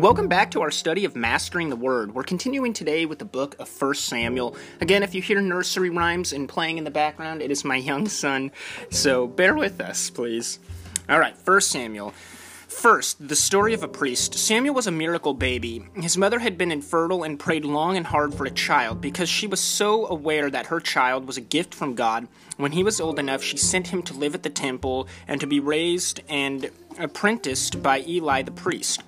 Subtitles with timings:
[0.00, 2.14] Welcome back to our study of Mastering the Word.
[2.14, 4.56] We're continuing today with the book of 1 Samuel.
[4.80, 8.08] Again, if you hear nursery rhymes and playing in the background, it is my young
[8.08, 8.50] son,
[8.88, 10.58] so bear with us, please.
[11.06, 12.14] All right, 1 Samuel.
[12.66, 14.32] First, the story of a priest.
[14.32, 15.84] Samuel was a miracle baby.
[15.96, 19.46] His mother had been infertile and prayed long and hard for a child because she
[19.46, 22.26] was so aware that her child was a gift from God.
[22.56, 25.46] When he was old enough, she sent him to live at the temple and to
[25.46, 29.02] be raised and apprenticed by Eli the priest.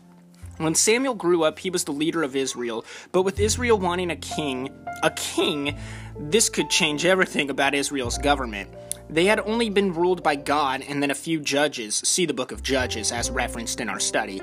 [0.63, 4.17] When Samuel grew up, he was the leader of Israel, but with Israel wanting a
[4.17, 4.71] king,
[5.03, 5.77] a king,
[6.17, 8.71] this could change everything about Israel's government.
[9.11, 11.97] They had only been ruled by God and then a few judges.
[11.97, 14.41] See the book of Judges as referenced in our study.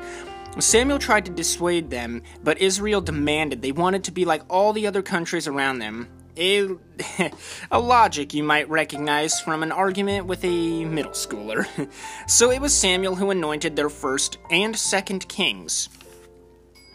[0.59, 4.87] Samuel tried to dissuade them, but Israel demanded they wanted to be like all the
[4.87, 6.09] other countries around them.
[6.35, 6.67] A,
[7.71, 11.65] a logic you might recognize from an argument with a middle schooler.
[12.27, 15.87] so it was Samuel who anointed their first and second kings.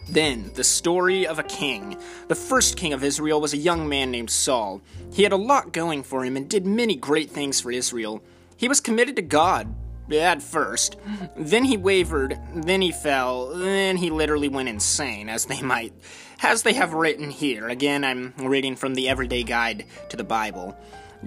[0.08, 1.96] Then, the story of a king.
[2.28, 4.82] The first king of Israel was a young man named Saul.
[5.12, 8.22] He had a lot going for him and did many great things for Israel.
[8.56, 9.74] He was committed to God,
[10.12, 10.96] at first.
[11.36, 15.92] Then he wavered, then he fell, then he literally went insane, as they might,
[16.42, 17.68] as they have written here.
[17.68, 20.76] Again, I'm reading from the Everyday Guide to the Bible.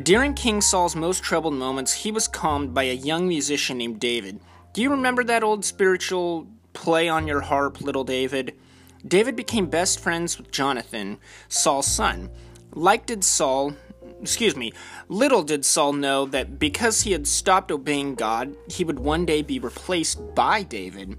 [0.02, 4.40] During King Saul's most troubled moments, he was calmed by a young musician named David.
[4.74, 8.56] Do you remember that old spiritual play on your harp, little David?
[9.06, 11.18] David became best friends with Jonathan,
[11.50, 12.30] Saul's son.
[12.74, 13.74] Like did Saul,
[14.22, 14.72] excuse me,
[15.08, 19.42] little did Saul know that because he had stopped obeying God, he would one day
[19.42, 21.18] be replaced by David.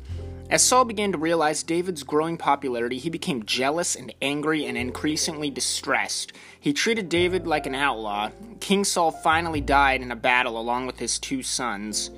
[0.51, 5.51] As Saul began to realize David's growing popularity, he became jealous and angry and increasingly
[5.51, 6.33] distressed.
[6.59, 8.31] He treated David like an outlaw.
[8.59, 12.11] King Saul finally died in a battle along with his two sons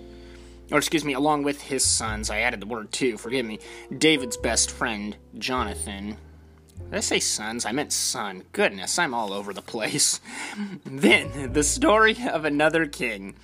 [0.70, 3.58] or excuse me, along with his sons, I added the word too, forgive me,
[3.96, 6.16] David's best friend, Jonathan.
[6.90, 7.64] Did I say sons?
[7.64, 8.44] I meant son.
[8.52, 10.20] Goodness, I'm all over the place.
[10.84, 13.36] then, the story of another king.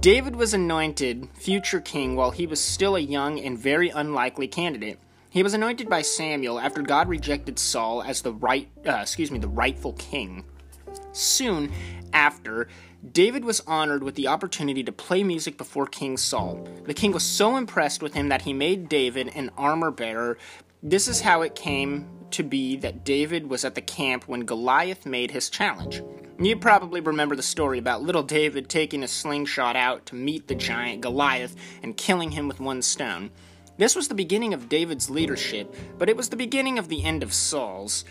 [0.00, 4.98] David was anointed future king while he was still a young and very unlikely candidate.
[5.30, 9.38] He was anointed by Samuel after God rejected Saul as the right, uh, excuse me,
[9.38, 10.44] the rightful king.
[11.12, 11.72] Soon
[12.20, 12.68] after,
[13.12, 16.68] David was honored with the opportunity to play music before King Saul.
[16.84, 20.36] The king was so impressed with him that he made David an armor bearer.
[20.82, 25.06] This is how it came to be that David was at the camp when Goliath
[25.06, 26.02] made his challenge.
[26.38, 30.54] You probably remember the story about little David taking a slingshot out to meet the
[30.54, 33.30] giant Goliath and killing him with one stone.
[33.78, 37.22] This was the beginning of David's leadership, but it was the beginning of the end
[37.22, 38.04] of Saul's.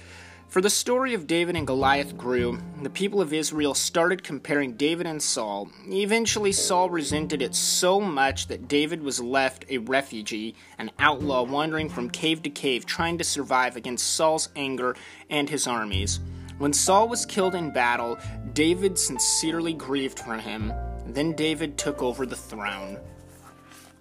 [0.49, 5.05] For the story of David and Goliath grew, the people of Israel started comparing David
[5.05, 5.69] and Saul.
[5.87, 11.87] Eventually, Saul resented it so much that David was left a refugee, an outlaw wandering
[11.87, 14.95] from cave to cave, trying to survive against Saul's anger
[15.29, 16.19] and his armies.
[16.57, 18.17] When Saul was killed in battle,
[18.53, 20.73] David sincerely grieved for him.
[21.05, 22.97] Then David took over the throne.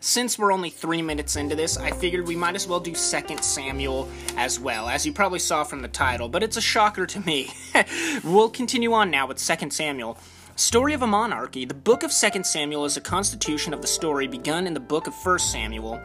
[0.00, 2.96] Since we're only three minutes into this, I figured we might as well do 2
[3.40, 7.20] Samuel as well, as you probably saw from the title, but it's a shocker to
[7.20, 7.50] me.
[8.24, 10.16] we'll continue on now with 2 Samuel.
[10.54, 11.64] Story of a Monarchy.
[11.64, 15.08] The book of 2 Samuel is a constitution of the story begun in the book
[15.08, 16.00] of 1 Samuel.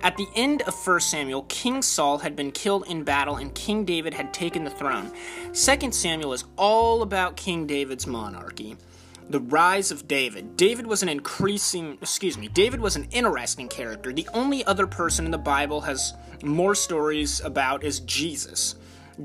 [0.00, 3.84] At the end of 1 Samuel, King Saul had been killed in battle and King
[3.84, 5.12] David had taken the throne.
[5.52, 8.78] 2 Samuel is all about King David's monarchy
[9.30, 10.56] the rise of David.
[10.56, 14.12] David was an increasing, excuse me, David was an interesting character.
[14.12, 18.74] The only other person in the Bible has more stories about is Jesus.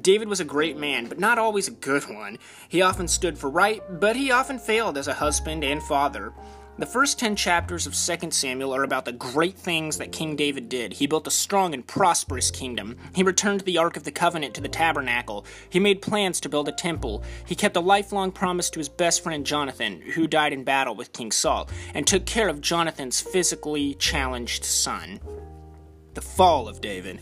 [0.02, 2.38] David was a great man, but not always a good one.
[2.68, 6.34] He often stood for right, but he often failed as a husband and father.
[6.80, 10.70] The first 10 chapters of 2 Samuel are about the great things that King David
[10.70, 10.94] did.
[10.94, 12.98] He built a strong and prosperous kingdom.
[13.16, 15.44] He returned the Ark of the Covenant to the tabernacle.
[15.72, 17.24] He made plans to build a temple.
[17.48, 21.14] He kept a lifelong promise to his best friend Jonathan, who died in battle with
[21.14, 25.20] King Saul, and took care of Jonathan's physically challenged son.
[26.14, 27.22] The fall of David.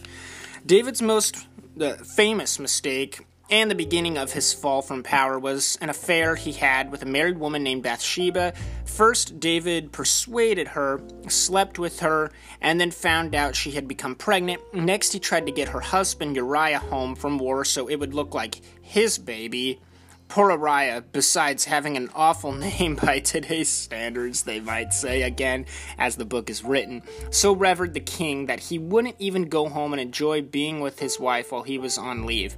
[0.66, 1.48] David's most
[1.80, 6.52] uh, famous mistake and the beginning of his fall from power was an affair he
[6.52, 8.54] had with a married woman named Bathsheba.
[8.96, 12.32] First, David persuaded her, slept with her,
[12.62, 14.62] and then found out she had become pregnant.
[14.74, 18.34] Next, he tried to get her husband Uriah home from war so it would look
[18.34, 19.82] like his baby.
[20.30, 25.66] Poor Uriah, besides having an awful name by today's standards, they might say, again,
[25.98, 27.02] as the book is written,
[27.32, 31.20] so revered the king that he wouldn't even go home and enjoy being with his
[31.20, 32.56] wife while he was on leave.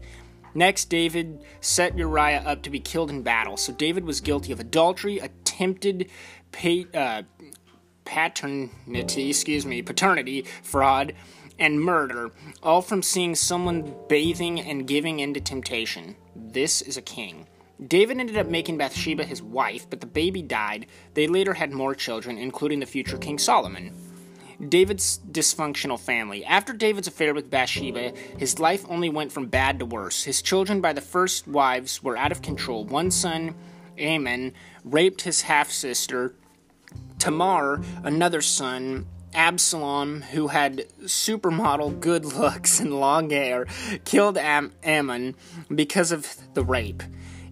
[0.54, 3.58] Next, David set Uriah up to be killed in battle.
[3.58, 5.20] So David was guilty of adultery,
[5.58, 6.10] attempted
[6.52, 7.24] pa- uh,
[8.06, 11.14] paternity, excuse me, paternity, fraud,
[11.60, 12.32] and murder,
[12.62, 16.16] all from seeing someone bathing and giving into temptation.
[16.36, 17.48] This is a king.
[17.86, 20.86] David ended up making Bathsheba his wife, but the baby died.
[21.16, 23.94] They later had more children, including the future King Solomon.
[24.70, 26.44] David's dysfunctional family.
[26.44, 30.24] After David's affair with Bathsheba, his life only went from bad to worse.
[30.24, 32.84] His children by the first wives were out of control.
[32.84, 33.54] One son,
[34.00, 34.54] Amnon,
[34.92, 36.34] raped his half sister.
[37.20, 43.68] Tamar, another son, Absalom, who had supermodel good looks and long hair,
[44.06, 45.36] killed Am- Ammon
[45.74, 47.04] because of the rape.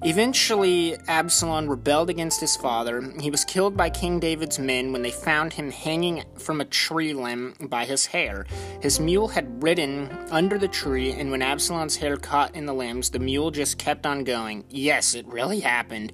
[0.03, 3.01] Eventually, Absalom rebelled against his father.
[3.19, 7.13] He was killed by King David's men when they found him hanging from a tree
[7.13, 8.45] limb by his hair.
[8.81, 13.09] His mule had ridden under the tree, and when Absalom's hair caught in the limbs,
[13.09, 14.65] the mule just kept on going.
[14.69, 16.11] Yes, it really happened.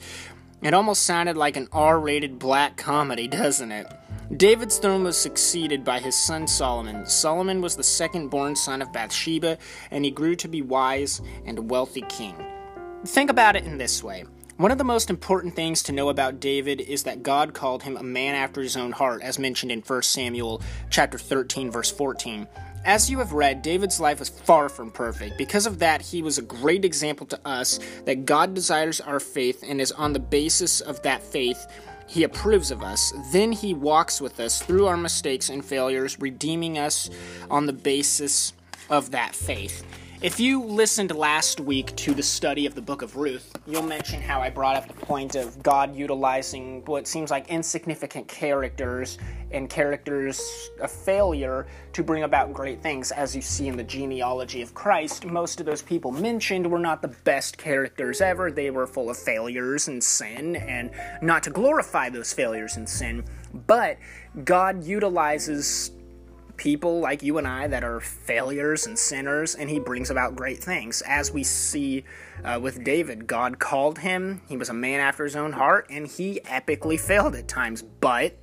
[0.62, 3.88] It almost sounded like an R rated black comedy, doesn't it?
[4.38, 7.06] David's throne was succeeded by his son Solomon.
[7.08, 9.58] Solomon was the second born son of Bathsheba,
[9.90, 12.36] and he grew to be wise and a wealthy king.
[13.06, 14.26] Think about it in this way.
[14.58, 17.98] One of the most important things to know about David is that God called him
[17.98, 20.62] a man after his own heart, as mentioned in 1 Samuel
[20.92, 22.48] chapter 13 verse 14.
[22.84, 25.38] As you have read, David's life was far from perfect.
[25.38, 29.64] Because of that, he was a great example to us that God desires our faith
[29.68, 31.68] and is on the basis of that faith
[32.08, 33.14] he approves of us.
[33.32, 37.10] Then he walks with us through our mistakes and failures, redeeming us
[37.50, 38.52] on the basis
[38.90, 39.86] of that faith.
[40.22, 44.22] If you listened last week to the study of the book of Ruth, you'll mention
[44.22, 49.18] how I brought up the point of God utilizing what seems like insignificant characters
[49.50, 53.12] and characters of failure to bring about great things.
[53.12, 57.02] As you see in the genealogy of Christ, most of those people mentioned were not
[57.02, 58.52] the best characters ever.
[58.52, 60.92] They were full of failures and sin, and
[61.24, 63.24] not to glorify those failures and sin,
[63.66, 63.98] but
[64.46, 65.90] God utilizes
[66.62, 70.64] people like you and I that are failures and sinners, and he brings about great
[70.64, 71.02] things.
[71.08, 72.04] As we see
[72.44, 76.06] uh, with David, God called him, he was a man after his own heart, and
[76.06, 78.38] he epically failed at times, but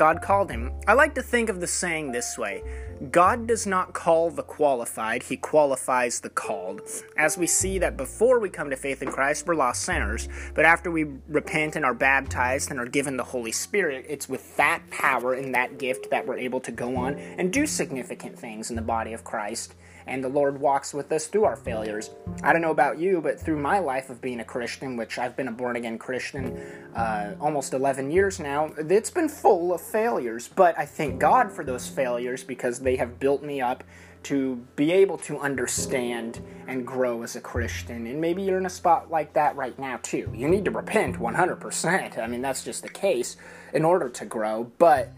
[0.00, 0.72] God called him.
[0.88, 2.62] I like to think of the saying this way
[3.10, 6.80] God does not call the qualified, He qualifies the called.
[7.18, 10.64] As we see that before we come to faith in Christ, we're lost sinners, but
[10.64, 14.80] after we repent and are baptized and are given the Holy Spirit, it's with that
[14.90, 18.76] power and that gift that we're able to go on and do significant things in
[18.76, 19.74] the body of Christ
[20.10, 22.10] and the Lord walks with us through our failures.
[22.42, 25.36] I don't know about you, but through my life of being a Christian, which I've
[25.36, 26.58] been a born again Christian
[26.96, 30.48] uh, almost 11 years now, it's been full of failures.
[30.48, 33.84] But I thank God for those failures because they have built me up
[34.24, 38.06] to be able to understand and grow as a Christian.
[38.06, 40.30] And maybe you're in a spot like that right now, too.
[40.34, 42.18] You need to repent 100%.
[42.18, 43.36] I mean, that's just the case
[43.72, 44.70] in order to grow.
[44.78, 45.12] But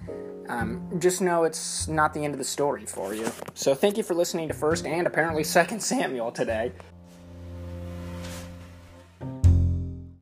[0.48, 3.30] um, just know it's not the end of the story for you.
[3.54, 6.72] So thank you for listening to First and apparently Second Samuel today.